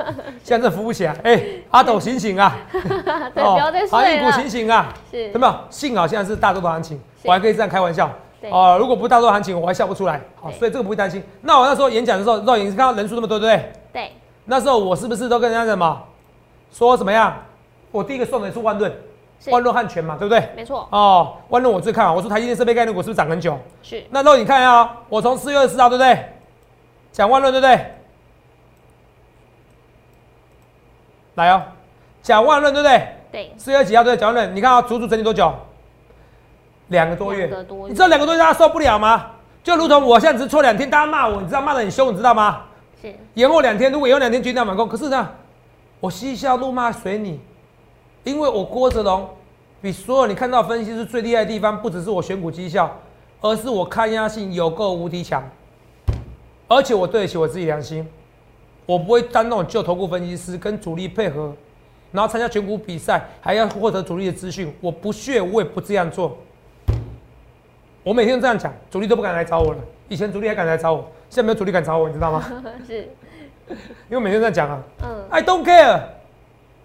[0.42, 2.56] 现在这扶不起来，哎、阿斗醒醒啊！
[2.72, 4.92] 对，不要再航运股睡了，醒醒啊！
[5.12, 5.54] 是有没有？
[5.70, 8.11] 幸好现在是大多头行情，我还可以这样开玩笑。
[8.40, 10.20] 对哦、如果不大多头行情，我还笑不出来。
[10.40, 11.22] 好，所以这个不会担心。
[11.42, 13.72] 那我那时候演讲的时候，肉眼看到人数那么多，对不对？
[13.92, 14.12] 对，
[14.46, 16.02] 那时候我是不是都跟人家什么
[16.72, 17.37] 说怎么样？
[17.90, 18.92] 我第一个送的是万润，
[19.40, 20.48] 是万润汉泉嘛，对不对？
[20.54, 23.59] 没错，哦，万润我最看好，我说台积电设备概念股是不是涨很久？
[23.83, 26.33] 是那肉你看一下啊、我从四月二十四号，对不对？
[27.12, 27.94] 讲万润，对不对？
[31.35, 31.62] 来哦，
[32.22, 33.09] 讲万润，对不对？
[33.33, 34.16] 对，四月几号对？
[34.16, 35.52] 讲万润，你看啊、足足整理多久？
[36.88, 37.46] 两个多月。
[37.46, 39.31] 多月你知道两个多月大家受不了吗？
[39.64, 42.64] 就如同我现在只是错两天，大家骂我，你知道骂的很凶，你知道吗？
[43.00, 45.28] 是延后两天，如果延后两天决定要满工，可是呢，
[46.00, 47.40] 我嬉笑怒骂随你，
[48.24, 49.28] 因为我郭泽龙
[49.80, 52.96] 比所有你看到分析师最厉害的地方，不只是我选股绩效，
[53.40, 55.42] 而是我抗压性有够无敌强，
[56.68, 58.06] 而且我对得起我自己良心，
[58.87, 61.52] 我不会当那种旧投顾分析师跟主力配合，
[62.12, 66.38] 然后参加选股比赛还要获得主力的资讯，我不屑，我也不这样做。
[68.04, 69.78] 我每天都这样讲，主力都不敢来找我了。
[70.08, 72.42] 以前主力还敢来找我，现在没有主力敢找我，你知道吗？
[72.87, 73.11] 是，
[74.09, 76.00] 因为每天都在讲啊嗯，，I don't care，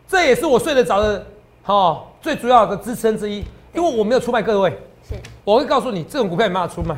[0.08, 1.26] 这也是我睡得着的，
[1.66, 3.44] 哦，最主要的支撑之一。
[3.74, 4.70] 因为我没有出卖各位，
[5.08, 6.96] 是我会告诉你，这种股票没办法出卖。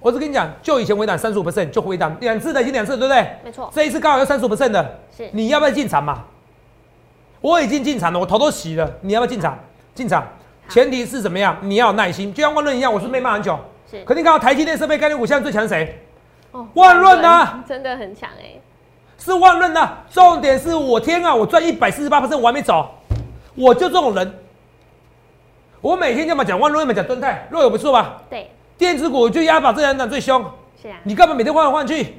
[0.00, 3.30] 我只跟你讲，就以前回档三十五 percent 就回档两次的，已经两次了，对不对？
[3.44, 6.24] 没错，这一次刚好要三十五 percent 的，是你要不要进场嘛？
[7.40, 9.58] 我已经进场了，我头都洗了，你要不要进场？
[9.94, 10.26] 进场，
[10.68, 11.56] 前提是怎么样？
[11.62, 13.58] 你要有耐心，就像万润一样，我是被骂很久。
[13.88, 16.02] 是，可你看到台积电设备概念股现在最强是谁？
[16.50, 18.55] 哦万润啊，真的很强哎，
[19.26, 22.88] 是万润呐、重点是我天啊，我赚一百四十八我还没走，
[23.56, 24.34] 我就这种人。
[25.80, 28.22] 我每天要么讲万润，要么讲敦泰，若有不错吧？
[28.30, 30.44] 对，电子股就压把这两档最凶，
[30.80, 32.14] 是啊，你干嘛每天换来换去？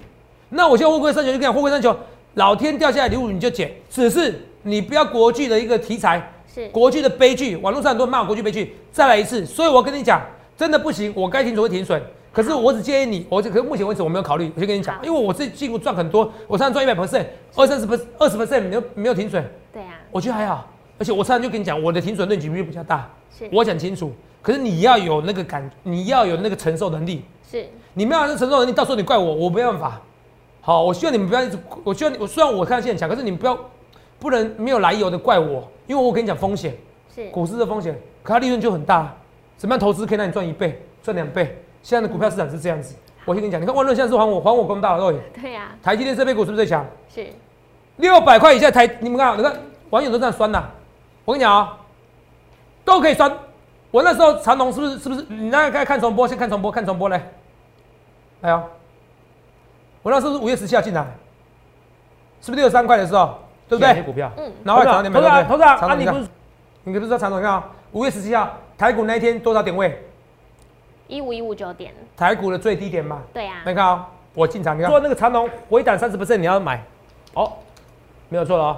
[0.50, 1.96] 那我现在货柜三球就讲，货柜三球，
[2.34, 9.46] 老天掉下来礼物你就捡，只是你不要国剧的一个题材，是国剧的悲剧，网络上很多人骂我国剧悲剧，再来一次。
[9.46, 10.22] 所以我跟你讲，
[10.58, 12.02] 真的不行，我该停损会停损。
[12.38, 20.68] 可是我只建议你，我就可是目前为止我没有考虑，我就跟你讲，因为我这进股赚很多，我常常赚一百 percent，二三十 percent，二十 percent 没有没有停损，对啊，我觉得还好。
[21.00, 24.14] 而且我常常就跟你讲，我的停损论举比比较大，是我讲清楚。
[24.40, 27.26] 可是你要有那个感，你要有那个承受能力。
[27.50, 30.00] 是你没有那承受能力，到时候你怪我，我没办法。
[30.62, 33.58] 好，我希望你们不要一直，我希望你，我虽然我看现很强，可是你们不要
[34.20, 36.78] 不能没有来由的怪我，因为我跟你讲风险，
[37.16, 39.12] 是，股市的风险，可它利润就很大。
[39.58, 41.58] 怎么样投资可以让你赚一倍、赚两倍？
[41.82, 42.96] 现在的股票市场是这样子。
[43.26, 45.20] 我先跟你讲，你看万润现在是还我还我公道了，各位。
[45.42, 46.86] 对呀，台积电设备股是不是最强？
[47.14, 47.28] 是
[47.98, 49.54] 六百块以下台，你们看，你看
[49.90, 50.64] 网友都这样酸呐、
[51.26, 51.78] 我跟你讲啊、
[52.86, 53.32] 都可以酸。
[53.92, 55.26] 我那时候长隆是不是是不是？
[55.30, 57.22] 你那该看重播，先看重播，看重播嘞。
[58.42, 58.64] 来哦，
[60.04, 61.02] 我那时候是五月十七号进来，
[62.42, 64.02] 是不是六十三块的时候，对不对？
[64.04, 65.44] 股票，嗯，然后涨点没对不对？
[65.44, 66.32] 投资啊，长隆你看啊你不是
[66.84, 67.40] 你不是说长隆？
[67.40, 70.07] 你看啊，五月十七号台股那一天多少点位？
[71.08, 73.22] 一五一五九点，台股的最低点嘛。
[73.34, 74.90] 对啊，你看啊，我进场，你看。
[74.90, 76.84] 做那个长隆回档三十 percent，你要买，
[77.34, 77.52] 哦，
[78.30, 78.78] 没有错了哦，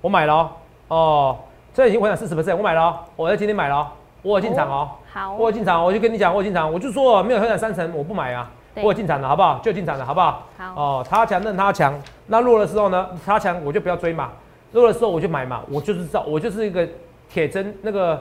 [0.00, 0.50] 我买了哦，
[0.88, 1.38] 哦，
[1.72, 3.86] 这已经回档四十 percent，我买了哦，我在今天买了哦，
[4.22, 9.60] 我有进场哦，好，我有进场，我就跟你讲，我有进场，我就说没有回档三成，我不买啊，我有进场了，好不好？
[9.62, 10.42] 就进场了，好不好？
[10.58, 11.94] 好，哦，他强任他强，
[12.26, 14.30] 那弱的时候呢，他强我就不要追嘛，
[14.72, 16.86] 弱的时候我就买嘛，我就是知道，我就是一个
[17.28, 18.20] 铁针那个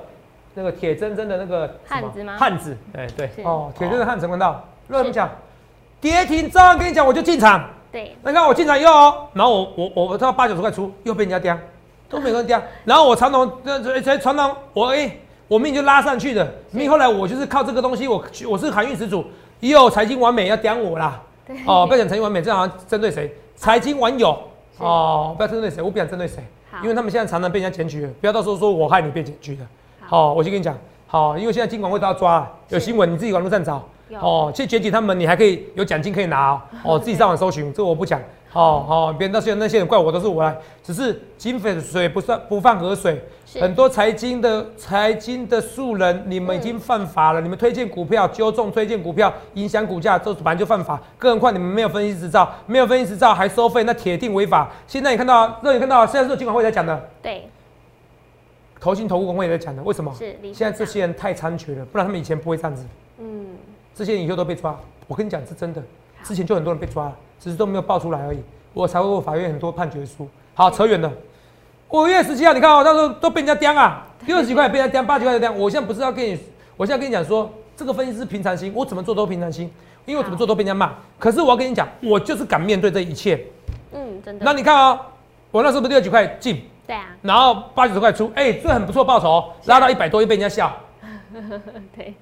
[0.59, 5.29] 那个铁铮铮的那个汉子吗汉子，哎对，哦，铁铮的汉城闻到，那怎么讲？
[6.01, 7.63] 跌停，照样跟你讲，我就进场。
[7.89, 11.57] 对，那看我进场以后哦，然后我我我到八九十块出，又被人家刁，
[12.09, 12.61] 都没有人刁。
[12.83, 15.09] 然后我传统这这传统，我哎、
[15.47, 16.45] 我命就拉上去的。
[16.71, 19.25] 命后来我就是靠这个东西，我我是航运始祖，
[19.61, 21.21] 也有财经完美要刁我啦。
[21.47, 23.33] 对哦，不要讲财经完美，这好像针对谁？
[23.55, 24.37] 财经网友
[24.77, 26.43] 哦，不要针对谁，我不想针对谁，
[26.83, 29.65] 因为他们现在常常被人家检举了，不要到时候说我害你被检举的。
[30.09, 33.83] 好、我先跟你讲，好，因为现在金管会都要抓了，有新闻你自己网络上找。
[34.07, 36.61] 有哦，去检举他们，你还可以有奖金可以拿哦。
[36.83, 38.19] 哦，自己上网搜寻，这个我不讲。
[38.53, 43.23] 哦哦，别人那些那些人怪我都是我来，只是金粉水不算不犯河水。
[43.61, 47.39] 很多财经的财经的素人，你们已经犯法了。
[47.39, 50.99] 你们推荐股票纠众推荐股票，影响股价，这本来就犯法。
[51.19, 54.71] 更何况你们没有分析执照，没有分析执照还收费，那铁定违法。
[54.87, 57.47] 现在你看到，这你看到，现在是金管会在讲的，对，
[58.79, 60.13] 投信投顾工会也在讲的，为什么？
[60.15, 62.85] 是现在这些人太猖獗了，不然他们以前不会这样子。
[63.17, 63.47] 嗯，
[63.93, 64.77] 这些人以后都被抓。
[65.07, 65.83] 我跟你讲是真的，
[66.23, 68.39] 之前就很多人被抓了，只是都没有爆出来而已。
[68.73, 70.27] 我才会过法院很多判决书。
[70.53, 71.11] 好，扯远了。
[71.89, 75.51] 五月十七号，你看哦，那时候都被人家刁啊，六十几块被人家刁，八十几块刁。
[75.51, 76.37] 我现在不是要跟你，
[76.77, 79.69] 我现在跟你讲说，这个分析师平常心，我怎么做都平常心，
[80.05, 80.93] 因为我怎么做都被人家骂。
[81.17, 83.43] 可是我要跟你讲，我就是敢面对这一切。
[83.91, 84.99] 嗯，真的，那你看哦，
[85.49, 90.75] 我那时候不是六十几块进，对啊，然后八九十块出，哎、这很不错报酬哦，拉到一百多又被人家笑。
[91.95, 92.15] 对，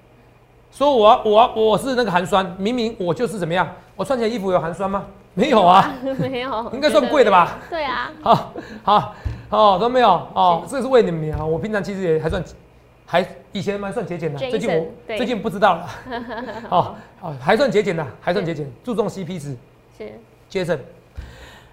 [0.69, 5.05] 说我我我是那个寒酸，明明我就是怎么样，我穿起来衣服有寒酸吗？
[5.33, 7.57] 没有啊， 没有，应该算贵的吧？
[7.69, 8.53] 对啊，好
[8.83, 9.13] 好
[9.49, 11.45] 好都没有哦，这是为你们啊。
[11.45, 12.43] 我平常其实也还算
[13.05, 15.89] 还以前蛮算节俭的最近我最近不知道了。
[16.67, 19.55] 哦哦，还算节俭的，还算节俭，注重 CP 值。
[19.97, 20.11] 是，
[20.49, 20.77] 接着，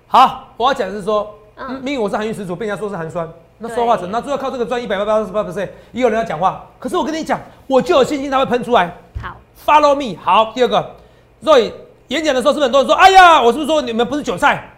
[0.06, 4.06] 好，我要讲的是说，嗯嗯，明明我是韩语始祖，被人家说是寒酸，那对说话者？
[4.08, 6.64] 那最后靠这个赚一百八八十八 percent，也有人要讲话。
[6.78, 8.92] 可是我跟你讲，我就有信心它会喷出来。
[9.22, 10.18] 好，Follow me。
[10.20, 10.90] 好，第二个
[11.44, 11.72] ，Roy
[12.08, 14.68] 演讲的时候是不是很多人说，哎呀，我是不是说你们不是韭菜？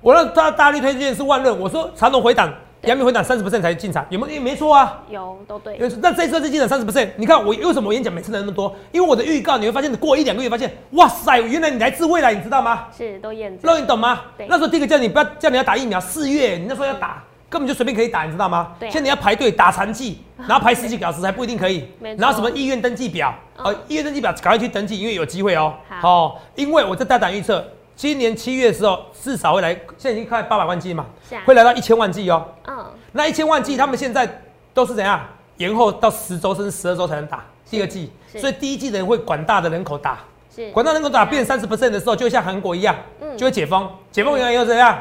[0.00, 4.32] 我让他大力推荐是万润，我说长隆回档，阳明回档三十 percent 才进场，有没有？
[4.34, 5.02] 也没错啊。
[5.10, 8.74] 有都对那这一次是进场三十 percent，你看我为什么我演讲每次能那么多？
[8.92, 12.86] 因为我的预告你会发现，过一两个月发现，哇塞，原来你来自未来，你知道吗？
[12.96, 14.20] 是都验证，那你懂吗？
[14.48, 18.72] 那时候第一个叫你不要叫你要打疫苗，四月你那时候要打，根本就随便可以打，你知道吗？
[18.78, 21.84] 对啊现在你要排队打残剂， 然后排十几个小时还不一定可以
[22.16, 25.74] 然后什么医院登记表，嗯呃，医院登记表赶快去登记，因为有机会哦。
[26.00, 27.64] 好哦，因为我在大胆预测，
[27.98, 31.04] 今年七月的时候至少会来，现在已经快八百万剂嘛
[31.44, 32.46] 会来到一千万剂哦。
[32.68, 34.40] 嗯，那一千万剂他们现在
[34.72, 35.20] 都是怎样？
[35.56, 40.20] 延后到十周甚至十二周才能打第二剂，所以第一剂的人会管大的人口打。
[40.54, 43.36] 是，管道人口打变三十 percent 的时候，就会像韩国一样，嗯。
[43.36, 44.96] 就会解封，解封完以后怎样？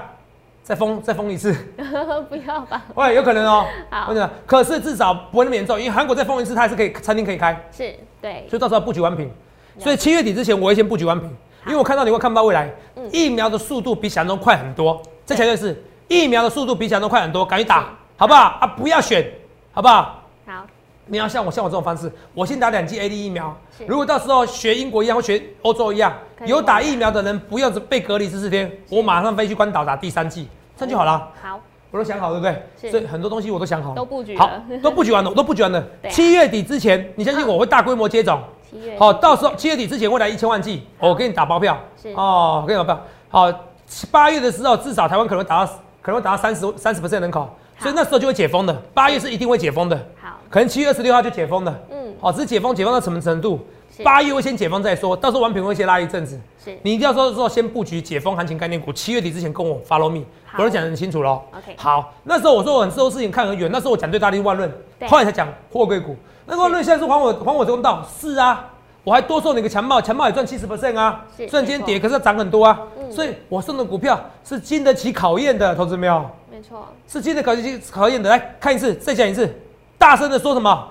[0.63, 1.53] 再封再封一次，
[2.27, 4.07] 不要吧，喂，有可能哦、好。
[4.09, 9.31] 我讲，可是至少不会那么严重，因为韩国再封一次，它还是可以餐厅可以开，是，对，所以到时候布局完品。
[9.77, 11.29] 所以七月底之前，我会先布局完品，
[11.67, 13.07] 因为我看到你会看不到未来，嗯。
[13.11, 15.01] 疫苗的速度比想象中快很多。
[15.25, 18.57] 再强调的是，疫苗的速度比想象中快很多，赶紧打，好不好？
[18.61, 19.29] 啊，不要选，
[19.71, 20.23] 好不好？
[20.45, 20.65] 好，
[21.05, 23.55] 你要像我像我这种方式，我先打两剂 A D 疫苗。
[23.85, 26.13] 如果到时候学英国一样或学欧洲一样
[26.45, 31.29] 有打疫苗的人不要被隔离十四天，我马上飞去关岛打第三剂，这样就好了。
[31.41, 31.59] 好，
[31.91, 32.89] 我都想好，对不对？
[32.91, 34.49] 所以很多东西我都想好了，都布局好，
[34.81, 35.83] 都布局完了，我都布局完了。
[36.09, 38.41] 七月底之前，你相信我会大规模接种。
[38.69, 41.77] 七月，好，到时候七月底之前会来一千万剂，我给你打包票。
[42.01, 43.03] 是哦，我给你打包票。
[43.29, 43.65] 好，
[44.11, 47.49] 八月的时候至少台湾可能会达到可能会达到三十三十 percent 人口，
[47.79, 48.73] 所以那时候就会解封的。
[48.93, 51.87] 八月是一定会解封的，好，可能七月二十六号就解封的。
[51.91, 53.59] 嗯，好，只是解封解封到什么程度？
[54.03, 56.39] 八月会先解封再说，到时候完品会先拉一阵子。
[56.63, 60.23] 是，你一定要说说先布局解封行情概念股，七月底之前跟我 follow me，
[60.55, 61.41] 我都讲得很清楚喽。
[61.51, 66.15] OK 好，那时候我说我很多事情看很远，那时候我讲对大力万润对，后来才讲货柜股。
[66.47, 68.65] 那个万润现在是还我还我公道，是啊，
[69.03, 71.25] 我还多送你个强茂，强茂也赚七十 percent 啊。
[71.37, 72.79] 是虽然今天跌，可是它涨很多啊。
[72.97, 76.29] 嗯所以我送的股票是经得起考验的，投资没有？
[76.51, 78.29] 没错，是经得起考验的。
[78.29, 79.53] 来看一次，再讲一次，
[79.97, 80.87] 大声的说什么？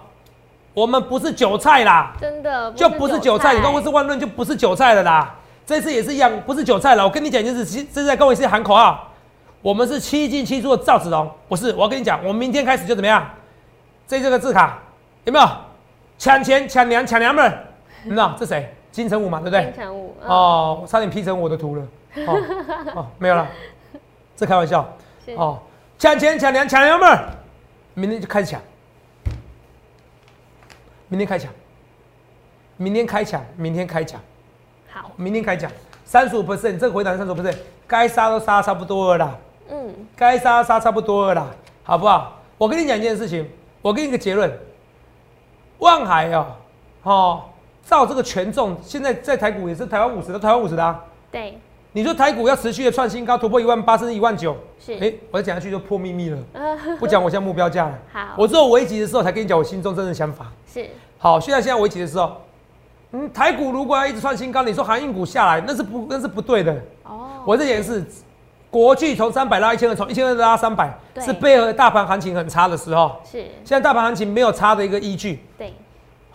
[0.73, 3.55] 我们不是韭菜啦，真的就不是韭菜。
[3.55, 5.35] 你看我是万润就不是韭菜了啦。
[5.65, 7.03] 这次也是一样，不是韭菜了。
[7.03, 9.13] 我跟你讲一件事，其实这是在跟我一起喊口号。
[9.63, 11.73] 我们是七进七出的赵子龙，不是。
[11.73, 13.27] 我要跟你讲，我们明天开始就怎么样？
[14.07, 14.79] 这这个字卡
[15.27, 15.47] 有没有？
[16.19, 17.65] 抢钱、抢娘、抢娘们儿，
[18.05, 18.73] 你知道这谁？
[18.91, 19.75] 金城武嘛，对不对金？
[19.75, 21.83] 城武嗯哦，我差点 P 成我的图了。
[22.27, 22.43] 哦，
[22.95, 23.47] 哦，没有了，
[24.35, 24.89] 这开玩笑。
[25.37, 25.61] 哦，
[25.99, 27.29] 抢钱、抢娘、抢娘们儿，
[27.93, 28.59] 明天就开始抢。
[31.09, 31.53] 明天开抢，
[32.77, 34.21] 明天开抢，明天开抢，
[34.91, 35.71] 好，明天开抢，
[36.05, 39.37] 三十五 percent，这个回档三十五 percent，该杀都杀差不多了啦，
[39.71, 41.47] 嗯，该杀杀差不多了啦，
[41.83, 42.41] 好不好？
[42.57, 43.47] 我跟你讲一件事情，
[43.83, 44.51] 我给你个结论，
[45.79, 46.47] 万海哦，
[47.03, 47.43] 哦，
[47.85, 51.05] 照这个权重，现在在台股也是台湾五十的，台湾五十的啊。
[51.31, 51.59] 对，
[51.93, 57.99] 你说台股要持续的创新高，突破一万八甚至一万九，是，哎，我再讲下去就破秘密了， 嗯，不讲我现在目标价了。
[58.13, 60.47] 好，我只有危急的时候才跟你讲我心中真正的想法。
[60.67, 62.41] 是，好，现在现在危急的时候，
[63.13, 66.75] 嗯，台股如果要一直创新高，你说航运股下来，那是不那是不对的。
[67.05, 68.05] 哦，我这件是
[68.71, 73.17] 国巨从三百拉一千二，从一千二拉三百，对是配合大盘行情很差的时候。
[73.25, 75.41] 是，现在大盘行情没有差的一个依据，对，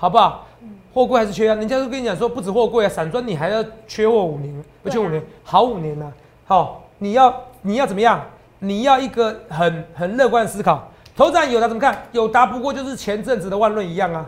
[0.02, 0.48] 好不好？
[0.96, 6.12] 货柜还是缺啊，人家都跟你讲说不止货柜啊，散装你还要缺货五年，不缺五年，好五年呢、
[6.48, 8.20] 好，你要你要怎么样？
[8.58, 10.90] 你要一个很很乐观的思考。
[11.16, 11.96] 头展有达怎么看？
[12.14, 14.26] 有达不过就是前阵子的万润一样啊，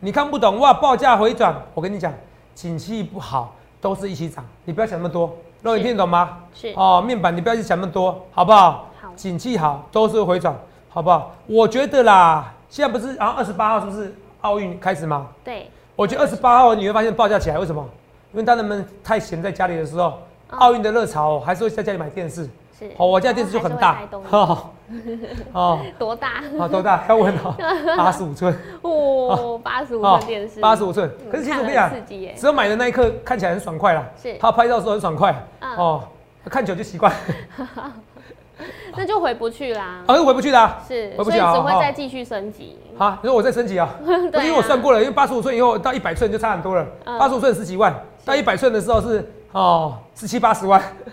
[0.00, 0.74] 你看不懂哇？
[0.74, 2.12] 报价回转，我跟你讲，
[2.54, 5.34] 景气不好都是一起涨，你不要想那么多。
[5.62, 6.40] 肉你听得懂吗？
[6.52, 8.90] 是，哦，面板你不要去想那么多，好不好？
[9.00, 10.54] 好景气好都是回转，
[10.90, 11.32] 好不好？
[11.46, 15.28] 我觉得啦，现在不是，然后二十八号是不是奥运开始吗？
[15.44, 17.86] 对，我觉得二十八号你会发现报价起来，为什么？
[18.32, 20.18] 因为当人们太闲在家里的时候，哦。
[20.50, 22.48] 奥运的热潮还是会在家里买电视。
[22.78, 24.02] 是，哦，我家电视就很大。
[24.30, 24.70] 哦，
[25.52, 26.42] 哦，多大？
[26.60, 27.04] 啊多大？
[27.08, 27.54] 要问哦，
[27.96, 31.10] 八十五寸，哦，八十五寸电视，八十五寸。
[31.24, 31.90] 嗯可是其实我跟你讲
[32.36, 34.36] 只有买的那一刻看起来很爽快啦，是。
[34.38, 35.76] 他拍照的时候很爽快，嗯。
[35.76, 36.04] 哦，
[36.50, 37.10] 看久就习惯，
[38.96, 40.02] 那就回不去啦。
[40.06, 40.82] 啊，是回不去的啊。
[40.86, 42.78] 是，回不所以只会再继续升级。
[42.98, 43.88] 好，你说我再升级 啊？
[44.06, 46.86] 因为我算啊，过了，因为八十五寸以后到一百寸就差很多了。
[47.04, 50.82] 嗯八十五寸十几万，到一百寸的时候是哦十七八十万，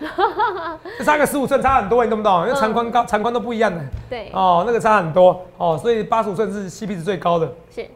[0.98, 2.46] 就差个十五寸差很多，你懂不懂？
[2.46, 7.86] 因为长宽高长宽都不一样的对，哦，那个差很多哦，所以八十五寸是 CP 值最高的是，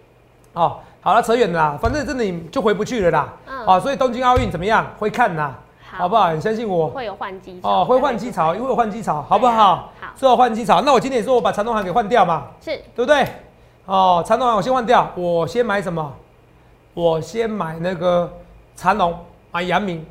[0.52, 0.78] 哦。
[1.00, 3.32] 好了，扯远了啦，反正真的你就回不去了啦。
[3.48, 4.84] 嗯好，所以东京奥运怎么样？
[4.98, 5.54] 会看呐，
[5.90, 6.32] 好好不好？
[6.32, 6.88] 你相信我。
[6.88, 9.76] 会有换机潮哦，会换机潮，因为有换机潮，好不好？
[10.00, 13.26] 好最后换机潮，那我今天也说我把长隆行给换掉嘛，是对不对？
[13.86, 16.12] 哦，长隆行我先换掉，我先买什么？
[16.94, 18.30] 我先买那个
[18.76, 19.16] 长隆，
[19.50, 20.04] 买阳明，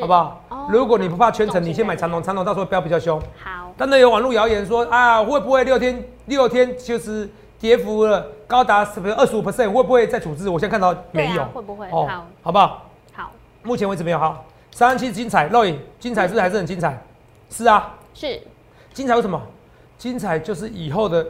[0.00, 0.40] 好不好？
[0.48, 3.20] 哦如果你不怕圈层，你先买长隆，长隆到时候标比较凶。
[3.42, 10.48] 好，但那有网络谣言说啊，会不会六天六天就是跌幅了高达什么二十五 percent，会不会再处置？
[10.48, 11.86] 我现在看到对没有，啊会不会？
[11.90, 12.82] 哦好，好不好？
[13.12, 13.30] 好，
[13.62, 14.44] 目前为止没有好。
[14.72, 17.00] 三七精彩，肉影精彩是不是还是很精彩？
[17.50, 18.42] 是啊，是
[18.92, 19.40] 精彩为什么？
[19.98, 21.24] 精彩就是以后的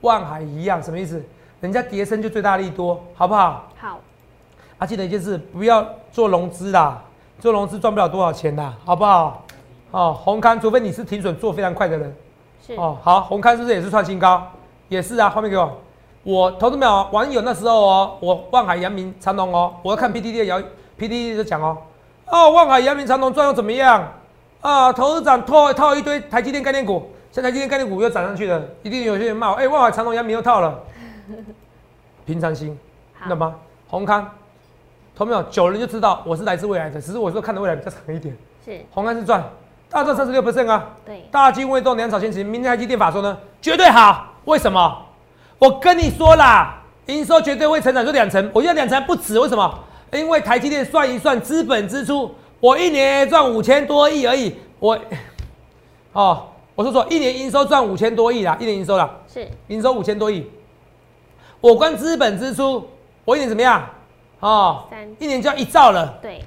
[0.00, 1.22] 万海一样，什么意思？
[1.60, 3.70] 人家跌升就最大利多，好不好？
[3.78, 4.00] 好，
[4.78, 7.02] 啊，记得一件事，不要做融资啦，
[7.38, 9.44] 做融资赚不了多少钱啦，好不好？
[9.90, 12.16] 哦，红刊，除非你是停损做非常快的人。
[12.66, 14.50] 是，哦，好，红刊是不是也是创新高？
[14.88, 15.78] 也是啊，画面给我。
[16.22, 20.60] 我投资没有网友那时候哦，我万海、阳明、长隆哦，我要看 PDD 的谣
[20.98, 21.78] ，PDD 就讲哦，
[22.28, 24.12] 哦，万海、阳明、长隆赚又怎么样？
[24.60, 30.76] 啊，投资长套套一堆台积电概念股，像台积电概念股又涨上去了，一定有些人骂我，哎、万海、长隆、阳明又套了，
[32.24, 32.76] 平常心，
[33.14, 33.54] 好懂吗？
[33.88, 34.28] 红康，
[35.14, 35.42] 投没有？
[35.44, 38.36] 久了就知道我是来自未来的，只是我说看的未来比较长一点。
[38.64, 39.44] 是，红康是赚，
[39.88, 40.90] 大赚三十六 percent 啊。
[41.04, 42.44] 对，大金未动，粮草先行。
[42.44, 44.26] 明天台积电法说呢，绝对好。
[44.46, 45.02] 为什么？
[45.58, 48.50] 我跟你说啦，营收绝对会成长，就两成。
[48.52, 49.78] 我觉得两成不止，为什么？
[50.12, 54.54] 因为台积电算一算资本支出，我一年赚五千多亿而已。
[54.78, 54.98] 我，
[56.12, 60.48] 哦，我说错，一年营收赚五千多亿啦，一年营收啦，是，营收五千多亿。
[61.60, 62.88] 我光资本支出，
[63.24, 63.88] 我一年怎么样？
[64.40, 66.18] 哦三，一年就要一兆了。
[66.22, 66.44] 对，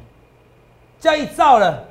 [0.99, 1.83] 就要一兆了，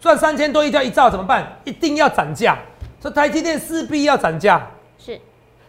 [0.00, 1.58] 赚三千多亿就要一兆怎么办？
[1.64, 2.56] 一定要涨价，
[3.00, 5.20] 所以台积电势必要涨价，是，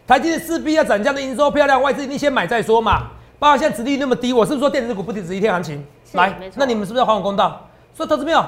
[0.06, 3.10] 台积电势必要涨价的营收漂亮，外资一定先买再说嘛。
[3.42, 5.84] 包括现在殖利率那么低，我是不是说电子股不止一天行情？
[6.12, 7.68] 来那你们是不是要还我公道？
[7.92, 8.40] 所以投资朋友，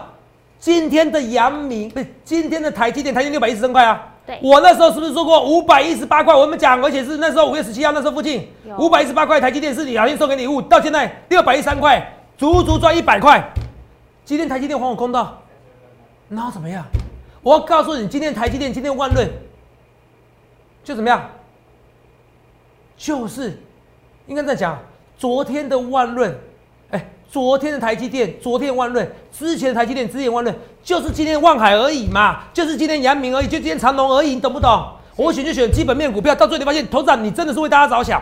[0.61, 6.33] 今天的阳明不是今天的台积电，台积电六百一十三块啊，对我那时候是不是说过五百一十八块？
[6.33, 13.53] 我们讲，而且是那时候五月十七号那时候附近有，五百一十八块台积电是你老天送给礼物，到现在六百一十三块，足足赚一百块。
[14.25, 15.43] 今天台积电还我公道，
[16.29, 16.85] 那怎么样？
[17.43, 19.29] 我要告诉你，今天台积电，今天万润
[20.85, 21.29] 就怎么样？
[22.97, 23.59] 就是
[24.27, 24.79] 应该在讲
[25.19, 26.35] 昨天的万润，
[26.91, 34.87] 哎，昨天的台积电，昨天的万润，之前的台积电，之前的万润，就是今天的万海而已嘛，就是今天阳明而已，就今天长隆而已，你懂不懂？
[35.17, 38.21] 我选就选基本面股票，到最后你发现，头长你真的是为大家着想。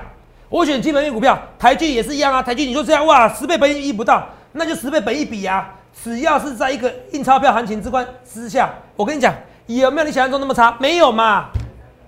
[0.49, 5.75] 我选基本面股票，台剧也是一样啊，台剧你说这样哇，十倍本益不到，那就十倍本益比啊。
[6.03, 9.35] 只要是在一个印钞票行情之关之下，我跟你讲，
[9.67, 10.77] 有没有你想象中那么差？
[10.79, 11.49] 没有嘛。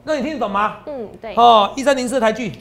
[0.04, 0.78] 那你听得懂吗？
[0.84, 2.52] 嗯，对，哦，一三零四台剧，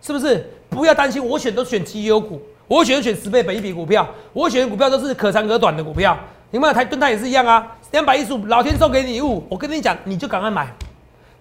[0.00, 0.44] 是不是？
[0.70, 6.16] 不要担心，我选都选绩优股，我选选十倍本一比股票，我选的股票都是可长可短的股票。
[6.50, 10.66] 你们台盾泰也是一样啊，两百一十五，老天送给你礼物，我跟你讲，你就赶快买，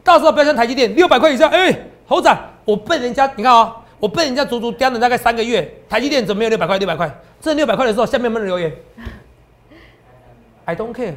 [0.03, 6.77] 到时候不要像台积电六百块以上，哎、猴仔，我被人家你看啊、我被人家足足盯了大概三个月，台积电怎么没有六百块？
[6.77, 7.09] 六百块，
[7.41, 8.73] 这六百块的时候，下面有没有人留言
[10.65, 11.13] ？I don't care，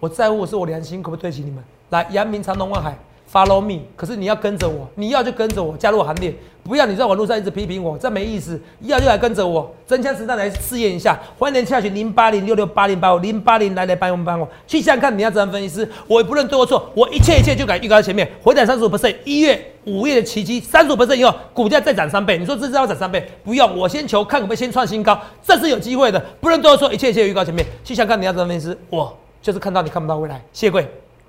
[0.00, 1.64] 我在乎我是我良心可不可以对得起你们？
[1.90, 2.96] 来，阳明长隆万海
[3.34, 3.80] ，follow me。
[3.96, 8.58] 可是你要跟着我，你要就跟着我，加入行列，不要你在网络上一直批评我，这没意思。
[8.82, 11.20] 要就来跟着我，真枪实弹来试验一下。
[11.36, 19.70] 欢迎下去零八零六六八零八五零八零来来帮我们帮我去想看你要怎样分析师，我也不论对或错，我一切一切就敢预告在前面，回档三十五 percent，一月。
[19.86, 22.38] 五月的奇迹，三十五 percent 以后，股价再涨三倍。
[22.38, 23.22] 你说这是要涨三倍？
[23.44, 26.18] 不用，我先求看可不可以先创新高，这是有机会的。
[26.40, 30.42] 不论对或错，一切一切预告前面，去想看你要怎样分析师，我就是看到你看不到未来。
[30.54, 31.03] 谢谢各位。